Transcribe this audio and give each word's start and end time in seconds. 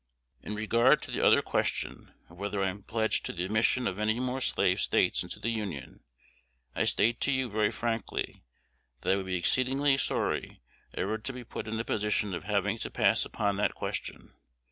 In 0.41 0.55
regard 0.55 1.03
to 1.03 1.11
the 1.11 1.23
other 1.23 1.43
question, 1.43 2.11
of 2.27 2.39
whether 2.39 2.63
I 2.63 2.69
am 2.69 2.81
pledged 2.81 3.23
to 3.27 3.33
the 3.33 3.45
admission 3.45 3.85
of 3.85 3.99
any 3.99 4.19
more 4.19 4.41
Slave 4.41 4.79
States 4.81 5.21
into 5.21 5.39
the 5.39 5.51
Union, 5.51 5.99
I 6.75 6.85
state 6.85 7.21
to 7.21 7.31
you 7.31 7.51
very 7.51 7.69
frankly, 7.69 8.41
that 9.01 9.13
I 9.13 9.15
would 9.15 9.27
be 9.27 9.35
exceedingly 9.37 9.97
sorry 9.97 10.59
ever 10.95 11.19
to 11.19 11.33
be 11.33 11.43
put 11.43 11.67
in 11.67 11.79
a 11.79 11.83
position 11.85 12.33
of 12.33 12.45
having 12.45 12.79
to 12.79 12.89
pass 12.89 13.25
upon 13.25 13.57
that 13.57 13.75
question. 13.75 14.33